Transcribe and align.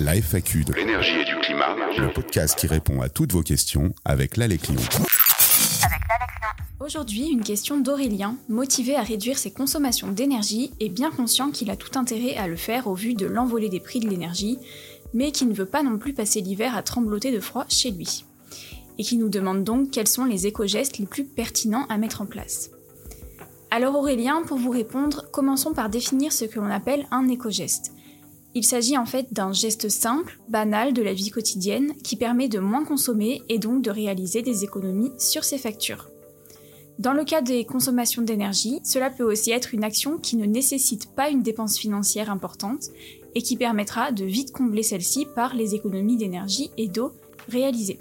La 0.00 0.14
FAQ 0.14 0.64
de 0.64 0.72
l'énergie 0.72 1.20
et 1.20 1.24
du 1.26 1.36
climat, 1.42 1.76
le 1.98 2.10
podcast 2.10 2.58
qui 2.58 2.66
répond 2.66 3.02
à 3.02 3.10
toutes 3.10 3.32
vos 3.32 3.42
questions 3.42 3.92
avec 4.06 4.38
l'Aleclion. 4.38 4.80
Aujourd'hui, 6.80 7.28
une 7.28 7.42
question 7.42 7.78
d'Aurélien, 7.78 8.36
motivé 8.48 8.96
à 8.96 9.02
réduire 9.02 9.36
ses 9.36 9.50
consommations 9.50 10.10
d'énergie 10.10 10.72
et 10.80 10.88
bien 10.88 11.10
conscient 11.10 11.50
qu'il 11.50 11.70
a 11.70 11.76
tout 11.76 11.98
intérêt 11.98 12.34
à 12.36 12.48
le 12.48 12.56
faire 12.56 12.86
au 12.86 12.94
vu 12.94 13.12
de 13.12 13.26
l'envolée 13.26 13.68
des 13.68 13.78
prix 13.78 14.00
de 14.00 14.08
l'énergie, 14.08 14.58
mais 15.12 15.32
qui 15.32 15.44
ne 15.44 15.52
veut 15.52 15.66
pas 15.66 15.82
non 15.82 15.98
plus 15.98 16.14
passer 16.14 16.40
l'hiver 16.40 16.74
à 16.74 16.82
trembloter 16.82 17.30
de 17.30 17.40
froid 17.40 17.66
chez 17.68 17.90
lui. 17.90 18.24
Et 18.96 19.02
qui 19.02 19.18
nous 19.18 19.28
demande 19.28 19.64
donc 19.64 19.90
quels 19.90 20.08
sont 20.08 20.24
les 20.24 20.46
éco-gestes 20.46 20.96
les 20.96 21.06
plus 21.06 21.24
pertinents 21.24 21.84
à 21.90 21.98
mettre 21.98 22.22
en 22.22 22.26
place. 22.26 22.70
Alors 23.70 23.96
Aurélien, 23.96 24.44
pour 24.46 24.56
vous 24.56 24.70
répondre, 24.70 25.26
commençons 25.30 25.74
par 25.74 25.90
définir 25.90 26.32
ce 26.32 26.46
que 26.46 26.58
l'on 26.58 26.70
appelle 26.70 27.06
un 27.10 27.28
éco-geste. 27.28 27.92
Il 28.54 28.64
s'agit 28.64 28.98
en 28.98 29.06
fait 29.06 29.32
d'un 29.32 29.52
geste 29.52 29.88
simple, 29.88 30.40
banal 30.48 30.92
de 30.92 31.02
la 31.02 31.12
vie 31.12 31.30
quotidienne 31.30 31.92
qui 32.02 32.16
permet 32.16 32.48
de 32.48 32.58
moins 32.58 32.84
consommer 32.84 33.42
et 33.48 33.58
donc 33.58 33.82
de 33.82 33.90
réaliser 33.90 34.42
des 34.42 34.64
économies 34.64 35.12
sur 35.18 35.44
ses 35.44 35.58
factures. 35.58 36.08
Dans 36.98 37.12
le 37.12 37.24
cas 37.24 37.40
des 37.40 37.64
consommations 37.64 38.22
d'énergie, 38.22 38.80
cela 38.84 39.08
peut 39.08 39.24
aussi 39.24 39.52
être 39.52 39.72
une 39.72 39.84
action 39.84 40.18
qui 40.18 40.36
ne 40.36 40.44
nécessite 40.44 41.14
pas 41.14 41.30
une 41.30 41.42
dépense 41.42 41.78
financière 41.78 42.30
importante 42.30 42.90
et 43.34 43.42
qui 43.42 43.56
permettra 43.56 44.12
de 44.12 44.24
vite 44.24 44.52
combler 44.52 44.82
celle-ci 44.82 45.26
par 45.34 45.54
les 45.54 45.74
économies 45.74 46.16
d'énergie 46.16 46.70
et 46.76 46.88
d'eau 46.88 47.12
réalisées. 47.48 48.00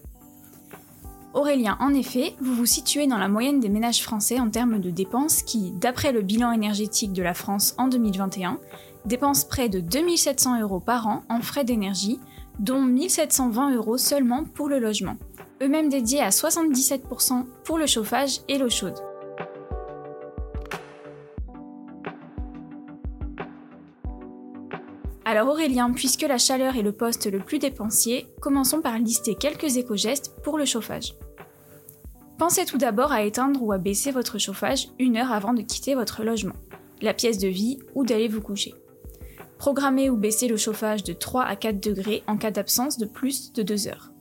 Aurélien, 1.34 1.78
en 1.80 1.94
effet, 1.94 2.36
vous 2.42 2.56
vous 2.56 2.66
situez 2.66 3.06
dans 3.06 3.18
la 3.18 3.30
moyenne 3.30 3.60
des 3.60 3.70
ménages 3.70 4.02
français 4.02 4.40
en 4.40 4.50
termes 4.50 4.80
de 4.80 4.90
dépenses 4.90 5.44
qui, 5.44 5.72
d'après 5.72 6.12
le 6.12 6.22
bilan 6.22 6.52
énergétique 6.52 7.14
de 7.14 7.22
la 7.22 7.36
France 7.36 7.76
en 7.78 7.88
2021, 7.88 8.60
dépensent 9.06 9.48
près 9.48 9.70
de 9.70 9.80
2700 9.80 10.62
euros 10.62 10.80
par 10.80 11.08
an 11.08 11.22
en 11.30 11.42
frais 11.42 11.64
d'énergie, 11.64 12.20
dont 12.58 12.82
1720 12.82 13.76
euros 13.76 13.98
seulement 13.98 14.44
pour 14.44 14.70
le 14.70 14.80
logement, 14.80 15.18
eux-mêmes 15.62 15.90
dédiés 15.90 16.22
à 16.22 16.30
77% 16.30 17.46
pour 17.64 17.78
le 17.78 17.86
chauffage 17.86 18.40
et 18.48 18.58
l'eau 18.58 18.70
chaude. 18.70 19.00
Alors 25.32 25.50
Aurélien, 25.50 25.92
puisque 25.92 26.24
la 26.24 26.40
chaleur 26.40 26.76
est 26.76 26.82
le 26.82 26.92
poste 26.92 27.32
le 27.32 27.38
plus 27.38 27.60
dépensier, 27.60 28.26
commençons 28.42 28.82
par 28.82 28.98
lister 28.98 29.36
quelques 29.36 29.78
éco-gestes 29.78 30.34
pour 30.42 30.58
le 30.58 30.66
chauffage. 30.66 31.14
Pensez 32.40 32.66
tout 32.66 32.80
d'abord 32.80 33.12
à 33.12 33.22
éteindre 33.22 33.62
ou 33.62 33.72
à 33.72 33.78
baisser 33.78 34.10
votre 34.10 34.40
chauffage 34.40 34.88
une 34.98 35.18
heure 35.18 35.32
avant 35.32 35.54
de 35.54 35.62
quitter 35.62 35.94
votre 35.94 36.24
logement, 36.24 36.56
la 37.04 37.14
pièce 37.14 37.38
de 37.38 37.48
vie 37.48 37.78
ou 37.94 38.06
d'aller 38.06 38.28
vous 38.28 38.42
coucher. 38.42 38.74
Programmez 39.60 40.10
ou 40.10 40.18
baissez 40.18 40.48
le 40.48 40.58
chauffage 40.58 41.04
de 41.04 41.14
3 41.14 41.44
à 41.44 41.56
4 41.56 41.80
degrés 41.80 42.24
en 42.26 42.36
cas 42.36 42.50
d'absence 42.50 42.98
de 42.98 43.06
plus 43.06 43.54
de 43.54 43.62
2 43.62 43.88
heures. 43.88 44.12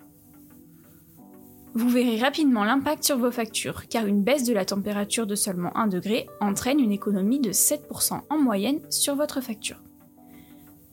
Vous 1.73 1.89
verrez 1.89 2.19
rapidement 2.19 2.65
l'impact 2.65 3.05
sur 3.05 3.17
vos 3.17 3.31
factures, 3.31 3.89
car 3.89 4.05
une 4.05 4.23
baisse 4.23 4.45
de 4.45 4.53
la 4.53 4.67
température 4.67 5.27
de 5.27 5.37
seulement 5.37 5.75
1 5.75 5.87
degré 5.87 6.27
entraîne 6.43 6.81
une 6.81 6.93
économie 6.93 7.41
de 7.41 7.53
7% 7.53 8.21
en 8.29 8.39
moyenne 8.39 8.83
sur 8.91 9.17
votre 9.17 9.41
facture. 9.41 9.81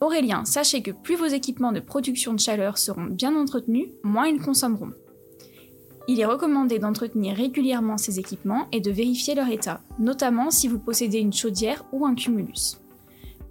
Aurélien, 0.01 0.43
sachez 0.43 0.81
que 0.81 0.91
plus 0.91 1.15
vos 1.15 1.25
équipements 1.25 1.71
de 1.71 1.79
production 1.79 2.33
de 2.33 2.39
chaleur 2.39 2.77
seront 2.77 3.05
bien 3.05 3.35
entretenus, 3.35 3.87
moins 4.03 4.27
ils 4.27 4.41
consommeront. 4.41 4.91
Il 6.07 6.19
est 6.19 6.25
recommandé 6.25 6.77
d'entretenir 6.77 7.35
régulièrement 7.35 7.97
ces 7.97 8.19
équipements 8.19 8.67
et 8.71 8.81
de 8.81 8.91
vérifier 8.91 9.33
leur 9.33 9.49
état, 9.49 9.81
notamment 9.97 10.51
si 10.51 10.67
vous 10.67 10.79
possédez 10.79 11.19
une 11.19 11.33
chaudière 11.33 11.85
ou 11.91 12.05
un 12.05 12.13
cumulus. 12.13 12.77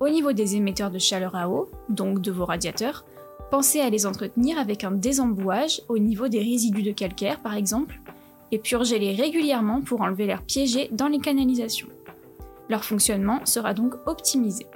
Au 0.01 0.09
niveau 0.09 0.33
des 0.33 0.55
émetteurs 0.55 0.91
de 0.91 0.99
chaleur 0.99 1.35
à 1.35 1.49
eau, 1.49 1.69
donc 1.89 2.21
de 2.21 2.31
vos 2.31 2.45
radiateurs, 2.45 3.05
pensez 3.51 3.81
à 3.81 3.91
les 3.91 4.07
entretenir 4.07 4.59
avec 4.59 4.85
un 4.85 4.93
désembouage 4.93 5.81
au 5.89 5.99
niveau 5.99 6.29
des 6.29 6.41
résidus 6.41 6.83
de 6.83 6.93
calcaire 6.93 7.41
par 7.41 7.55
exemple, 7.55 8.01
et 8.53 8.59
purgez-les 8.59 9.15
régulièrement 9.15 9.81
pour 9.81 10.03
enlever 10.03 10.27
l'air 10.27 10.43
piégé 10.43 10.89
dans 10.93 11.09
les 11.09 11.19
canalisations. 11.19 11.89
Leur 12.69 12.85
fonctionnement 12.85 13.45
sera 13.47 13.75
donc 13.75 13.95
optimisé. 14.07 14.67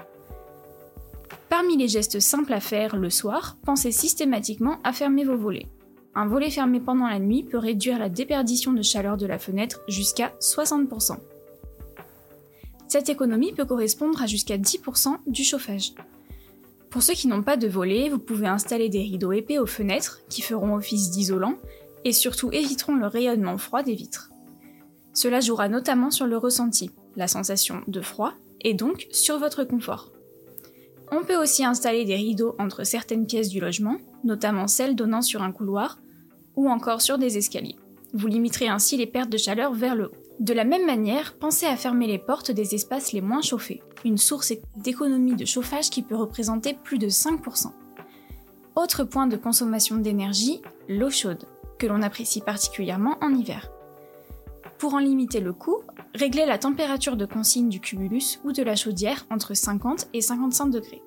Parmi 1.51 1.77
les 1.77 1.89
gestes 1.89 2.21
simples 2.21 2.53
à 2.53 2.61
faire 2.61 2.97
le 2.97 3.09
soir, 3.09 3.57
pensez 3.65 3.91
systématiquement 3.91 4.79
à 4.85 4.93
fermer 4.93 5.25
vos 5.25 5.37
volets. 5.37 5.67
Un 6.15 6.27
volet 6.27 6.51
fermé 6.51 6.81
pendant 6.81 7.07
la 7.07 7.19
nuit 7.19 7.43
peut 7.43 7.59
réduire 7.59 7.99
la 7.99 8.09
déperdition 8.09 8.73
de 8.73 8.83
chaleur 8.83 9.17
de 9.17 9.27
la 9.27 9.39
fenêtre 9.39 9.81
jusqu'à 9.89 10.33
60%. 10.41 11.17
Cette 12.87 13.09
économie 13.09 13.53
peut 13.53 13.65
correspondre 13.65 14.23
à 14.23 14.27
jusqu'à 14.27 14.59
10% 14.59 15.17
du 15.27 15.45
chauffage. 15.45 15.93
Pour 16.91 17.03
ceux 17.03 17.15
qui 17.15 17.29
n'ont 17.29 17.43
pas 17.43 17.57
de 17.57 17.69
volet, 17.69 18.09
vous 18.09 18.19
pouvez 18.19 18.47
installer 18.47 18.89
des 18.89 19.03
rideaux 19.03 19.33
épais 19.33 19.59
aux 19.59 19.67
fenêtres 19.67 20.21
qui 20.29 20.43
feront 20.43 20.75
office 20.75 21.11
d'isolant 21.11 21.55
et 22.05 22.13
surtout 22.13 22.51
éviteront 22.53 22.97
le 22.97 23.07
rayonnement 23.07 23.59
froid 23.59 23.83
des 23.83 23.95
vitres. 23.95 24.31
Cela 25.13 25.41
jouera 25.41 25.69
notamment 25.69 26.11
sur 26.11 26.27
le 26.27 26.39
ressenti, 26.39 26.91
la 27.17 27.29
sensation 27.29 27.83
de 27.89 28.01
froid 28.01 28.35
et 28.61 28.75
donc 28.75 29.07
sur 29.11 29.39
votre 29.39 29.65
confort. 29.65 30.13
On 31.11 31.25
peut 31.25 31.37
aussi 31.37 31.65
installer 31.65 32.05
des 32.05 32.17
rideaux 32.17 32.55
entre 32.59 32.85
certaines 32.85 33.27
pièces 33.27 33.49
du 33.49 33.61
logement, 33.61 33.97
notamment 34.25 34.67
celles 34.67 34.95
donnant 34.95 35.23
sur 35.23 35.43
un 35.43 35.53
couloir 35.53 35.99
ou 36.57 36.69
encore 36.69 37.01
sur 37.01 37.19
des 37.19 37.39
escaliers. 37.39 37.77
Vous 38.15 38.27
limiterez 38.27 38.69
ainsi 38.69 38.97
les 38.97 39.07
pertes 39.07 39.31
de 39.31 39.39
chaleur 39.39 39.73
vers 39.73 39.95
le 39.95 40.07
haut. 40.07 40.29
De 40.41 40.53
la 40.53 40.65
même 40.65 40.87
manière, 40.87 41.37
pensez 41.37 41.67
à 41.67 41.77
fermer 41.77 42.07
les 42.07 42.19
portes 42.19 42.51
des 42.51 42.75
espaces 42.75 43.13
les 43.13 43.21
moins 43.21 43.43
chauffés, 43.43 43.83
une 44.05 44.19
source 44.19 44.53
d'économie 44.77 45.35
de 45.35 45.45
chauffage 45.45 45.91
qui 45.91 46.03
peut 46.03 46.15
représenter 46.15 46.75
plus 46.75 46.99
de 46.99 47.09
5%. 47.09 47.73
Autre 48.77 49.03
point 49.03 49.27
de 49.27 49.37
consommation 49.37 49.97
d'énergie, 49.97 50.63
l'eau 50.89 51.11
chaude, 51.11 51.45
que 51.79 51.87
l'on 51.87 52.03
apprécie 52.03 52.41
particulièrement 52.41 53.19
en 53.21 53.35
hiver. 53.35 53.69
Pour 54.79 54.95
en 54.95 54.99
limiter 54.99 55.41
le 55.41 55.53
coût, 55.53 55.83
réglez 56.19 56.47
la 56.47 56.59
température 56.59 57.17
de 57.17 57.27
consigne 57.27 57.69
du 57.69 57.81
cumulus 57.81 58.41
ou 58.45 58.53
de 58.53 58.63
la 58.63 58.77
chaudière 58.77 59.27
entre 59.31 59.55
50 59.55 60.09
et 60.13 60.21
55 60.21 60.67
degrés. 60.67 61.03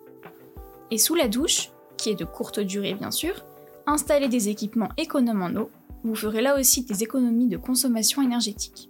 Et 0.89 0.97
sous 0.97 1.15
la 1.15 1.27
douche, 1.27 1.69
qui 1.97 2.09
est 2.09 2.15
de 2.15 2.25
courte 2.25 2.59
durée 2.59 2.93
bien 2.93 3.11
sûr, 3.11 3.45
installez 3.85 4.29
des 4.29 4.49
équipements 4.49 4.89
économes 4.97 5.41
en 5.41 5.55
eau, 5.59 5.69
vous 6.03 6.15
ferez 6.15 6.41
là 6.41 6.57
aussi 6.59 6.83
des 6.83 7.03
économies 7.03 7.47
de 7.47 7.57
consommation 7.57 8.21
énergétique. 8.21 8.89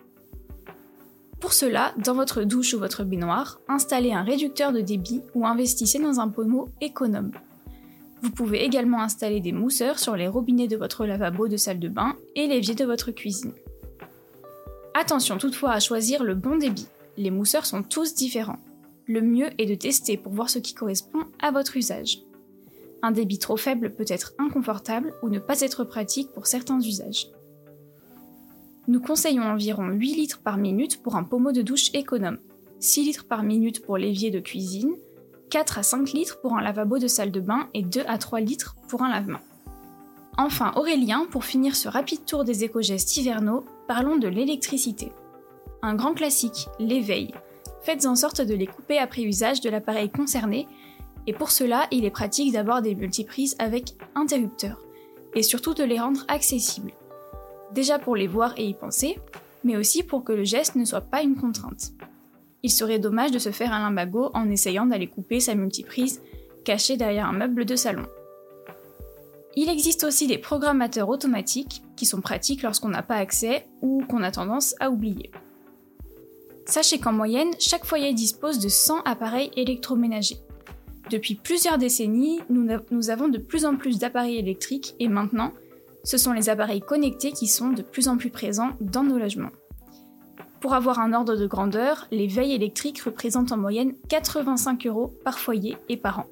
Pour 1.40 1.54
cela, 1.54 1.94
dans 1.98 2.14
votre 2.14 2.44
douche 2.44 2.76
ou 2.76 2.80
votre 2.80 3.04
baignoire, 3.04 3.60
installez 3.68 4.14
un 4.14 4.22
réducteur 4.22 4.72
de 4.72 4.80
débit 4.80 5.22
ou 5.34 5.48
investissez 5.48 5.98
dans 5.98 6.20
un 6.20 6.30
pommeau 6.30 6.70
économe. 6.82 7.32
Vous 8.22 8.30
pouvez 8.30 8.64
également 8.64 9.02
installer 9.02 9.42
des 9.42 9.52
mousseurs 9.52 9.98
sur 9.98 10.16
les 10.16 10.28
robinets 10.28 10.68
de 10.68 10.78
votre 10.78 11.06
lavabo 11.08 11.48
de 11.48 11.58
salle 11.58 11.80
de 11.80 11.90
bain 11.90 12.16
et 12.36 12.46
l'évier 12.46 12.76
de 12.76 12.86
votre 12.86 13.10
cuisine. 13.10 13.54
Attention 14.94 15.38
toutefois 15.38 15.72
à 15.72 15.80
choisir 15.80 16.24
le 16.24 16.36
bon 16.36 16.58
débit. 16.58 16.88
Les 17.18 17.32
mousseurs 17.32 17.66
sont 17.66 17.82
tous 17.82 18.14
différents. 18.14 18.60
Le 19.08 19.22
mieux 19.22 19.50
est 19.58 19.66
de 19.66 19.76
tester 19.76 20.18
pour 20.18 20.34
voir 20.34 20.50
ce 20.50 20.60
qui 20.60 20.74
correspond 20.74 21.24
à 21.42 21.52
votre 21.52 21.78
usage. 21.78 22.20
Un 23.02 23.12
débit 23.12 23.40
trop 23.40 23.58
faible 23.58 23.96
peut 23.96 24.06
être 24.08 24.34
inconfortable 24.38 25.14
ou 25.24 25.30
ne 25.30 25.40
pas 25.40 25.62
être 25.62 25.84
pratique 25.84 26.32
pour 26.34 26.46
certains 26.46 26.80
usages. 26.80 27.30
Nous 28.88 29.00
conseillons 29.00 29.44
environ 29.44 29.88
8 29.88 30.16
litres 30.16 30.42
par 30.42 30.58
minute 30.58 31.02
pour 31.02 31.16
un 31.16 31.24
pommeau 31.24 31.52
de 31.52 31.62
douche 31.62 31.90
économe, 31.94 32.40
6 32.80 33.04
litres 33.04 33.28
par 33.28 33.44
minute 33.44 33.84
pour 33.86 33.98
l'évier 33.98 34.30
de 34.30 34.40
cuisine, 34.40 34.96
4 35.50 35.80
à 35.80 35.84
5 35.84 36.12
litres 36.12 36.42
pour 36.42 36.58
un 36.58 36.62
lavabo 36.62 37.00
de 37.00 37.08
salle 37.08 37.32
de 37.32 37.40
bain 37.40 37.70
et 37.74 37.84
2 37.84 38.02
à 38.08 38.18
3 38.18 38.42
litres 38.42 38.76
pour 38.88 39.04
un 39.04 39.10
lave-main. 39.10 39.42
Enfin, 40.38 40.72
Aurélien, 40.76 41.28
pour 41.30 41.44
finir 41.44 41.76
ce 41.76 41.90
rapide 41.90 42.26
tour 42.26 42.44
des 42.44 42.64
éco-gestes 42.64 43.18
hivernaux, 43.18 43.66
parlons 43.88 44.18
de 44.18 44.28
l'électricité. 44.28 45.12
Un 45.82 45.96
grand 45.96 46.14
classique, 46.14 46.68
l'éveil. 46.80 47.34
Faites 47.82 48.06
en 48.06 48.16
sorte 48.16 48.42
de 48.42 48.54
les 48.54 48.68
couper 48.68 48.98
après 48.98 49.24
usage 49.24 49.62
de 49.62 49.70
l'appareil 49.70 50.10
concerné, 50.10 50.68
et 51.28 51.34
pour 51.34 51.52
cela, 51.52 51.88
il 51.92 52.06
est 52.06 52.12
pratique 52.12 52.54
d'avoir 52.54 52.82
des 52.82 52.96
multiprises 52.96 53.56
avec 53.60 53.96
interrupteurs, 54.16 54.80
et 55.36 55.44
surtout 55.44 55.74
de 55.74 55.84
les 55.84 56.00
rendre 56.00 56.24
accessibles. 56.28 56.94
Déjà 57.74 58.00
pour 58.00 58.16
les 58.16 58.28
voir 58.28 58.54
et 58.58 58.66
y 58.66 58.74
penser, 58.74 59.18
mais 59.64 59.78
aussi 59.78 60.04
pour 60.04 60.24
que 60.24 60.34
le 60.34 60.44
geste 60.44 60.76
ne 60.76 60.86
soit 60.86 61.02
pas 61.02 61.22
une 61.22 61.36
contrainte. 61.36 61.92
Il 62.64 62.70
serait 62.70 63.00
dommage 63.00 63.32
de 63.32 63.40
se 63.40 63.52
faire 63.52 63.74
un 63.74 63.80
limbago 63.80 64.30
en 64.34 64.50
essayant 64.50 64.86
d'aller 64.86 65.08
couper 65.08 65.40
sa 65.40 65.56
multiprise 65.56 66.22
cachée 66.64 66.98
derrière 66.98 67.28
un 67.28 67.34
meuble 67.34 67.66
de 67.66 67.76
salon. 67.76 68.06
Il 69.56 69.70
existe 69.70 70.06
aussi 70.06 70.28
des 70.28 70.38
programmateurs 70.38 71.10
automatiques 71.10 71.82
qui 71.98 72.06
sont 72.06 72.22
pratiques 72.22 72.64
lorsqu'on 72.64 72.90
n'a 72.90 73.04
pas 73.04 73.16
accès 73.16 73.68
ou 73.82 74.04
qu'on 74.08 74.24
a 74.24 74.32
tendance 74.32 74.76
à 74.80 74.90
oublier. 74.90 75.30
Sachez 76.66 77.00
qu'en 77.00 77.12
moyenne, 77.12 77.52
chaque 77.60 77.86
foyer 77.86 78.14
dispose 78.14 78.60
de 78.60 78.70
100 78.70 79.02
appareils 79.02 79.52
électroménagers. 79.58 80.38
Depuis 81.10 81.36
plusieurs 81.36 81.78
décennies, 81.78 82.40
nous, 82.50 83.10
avons 83.10 83.28
de 83.28 83.38
plus 83.38 83.66
en 83.66 83.76
plus 83.76 84.00
d'appareils 84.00 84.38
électriques 84.38 84.96
et 85.00 85.10
maintenant, 85.10 85.52
ce 86.06 86.18
sont 86.18 86.32
les 86.32 86.48
appareils 86.48 86.80
connectés 86.80 87.34
qui 87.34 87.48
sont 87.48 87.72
de 87.72 87.82
plus 87.82 88.08
en 88.08 88.16
plus 88.16 88.30
présents 88.30 88.72
dans 88.80 89.04
nos 89.04 89.18
logements. 89.18 89.52
Pour 90.62 90.74
avoir 90.74 91.00
un 91.00 91.12
ordre 91.12 91.36
de 91.36 91.48
grandeur, 91.48 92.08
les 92.12 92.28
veilles 92.28 92.54
électriques 92.54 93.02
représentent 93.02 93.52
en 93.52 93.58
moyenne 93.58 93.94
85 94.08 94.86
euros 94.88 95.14
par 95.26 95.40
foyer 95.40 95.76
et 95.90 95.98
par 95.98 96.20
an. 96.20 96.26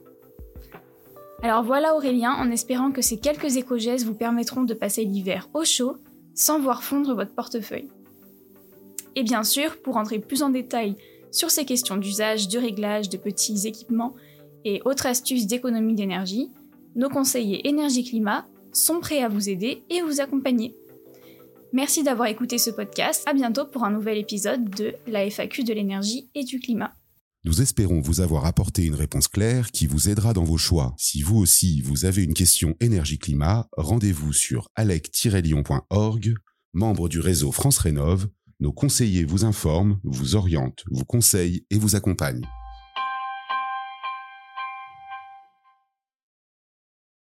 Alors 1.42 1.64
voilà 1.64 1.96
Aurélien, 1.96 2.34
en 2.34 2.52
espérant 2.52 2.92
que 2.92 3.02
ces 3.02 3.18
quelques 3.18 3.56
éco-gestes 3.56 4.06
vous 4.06 4.14
permettront 4.14 4.64
de 4.64 4.74
passer 4.74 5.06
l'hiver 5.06 5.48
au 5.54 5.64
chaud 5.64 5.98
sans 6.36 6.60
voir 6.60 6.84
fondre 6.84 7.16
votre 7.16 7.34
portefeuille. 7.34 7.90
Et 9.16 9.24
bien 9.24 9.44
sûr, 9.44 9.82
pour 9.82 9.98
entrer 9.98 10.20
plus 10.20 10.44
en 10.44 10.50
détail 10.50 10.96
sur 11.32 11.50
ces 11.50 11.66
questions 11.66 11.98
d'usage, 11.98 12.48
de 12.50 12.60
réglage, 12.60 13.10
de 13.10 13.18
petits 13.18 13.68
équipements 13.68 14.16
et 14.66 14.82
autres 14.84 15.06
astuces 15.06 15.48
d'économie 15.48 15.96
d'énergie, 15.96 16.50
nos 16.96 17.10
conseillers 17.10 17.68
énergie-climat 17.68 18.46
sont 18.74 19.00
prêts 19.00 19.24
à 19.24 19.30
vous 19.30 19.50
aider 19.50 19.84
et 19.90 20.02
vous 20.02 20.22
accompagner. 20.22 20.76
Merci 21.72 22.04
d'avoir 22.04 22.28
écouté 22.28 22.58
ce 22.58 22.72
podcast. 22.72 23.24
À 23.28 23.34
bientôt 23.34 23.66
pour 23.66 23.84
un 23.84 23.92
nouvel 23.92 24.18
épisode 24.18 24.70
de 24.70 24.94
la 25.08 25.30
FAQ 25.30 25.64
de 25.64 25.74
l'énergie 25.74 26.30
et 26.36 26.44
du 26.44 26.60
climat. 26.60 26.99
Nous 27.50 27.64
espérons 27.64 28.00
vous 28.00 28.22
avoir 28.22 28.46
apporté 28.46 28.86
une 28.86 28.94
réponse 28.94 29.28
claire 29.28 29.72
qui 29.72 29.88
vous 29.88 30.08
aidera 30.08 30.34
dans 30.34 30.44
vos 30.44 30.60
choix. 30.60 30.94
Si 31.00 31.24
vous 31.24 31.38
aussi 31.38 31.82
vous 31.82 32.06
avez 32.06 32.24
une 32.24 32.36
question 32.36 32.76
énergie-climat, 32.80 33.68
rendez-vous 33.76 34.34
sur 34.34 34.70
alec-lyon.org, 34.76 36.36
membre 36.74 37.10
du 37.10 37.20
réseau 37.20 37.52
France 37.52 37.80
Rénov. 37.80 38.28
Nos 38.60 38.72
conseillers 38.72 39.26
vous 39.26 39.46
informent, 39.46 40.00
vous 40.04 40.36
orientent, 40.36 40.84
vous 40.92 41.06
conseillent 41.06 41.66
et 41.72 41.80
vous 41.80 41.96
accompagnent. 41.96 42.46